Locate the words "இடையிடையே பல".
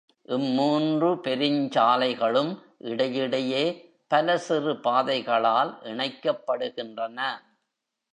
2.77-4.37